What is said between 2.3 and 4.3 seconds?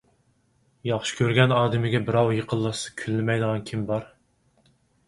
يېقىنلاشسا كۈنلىمەيدىغان كىم بار؟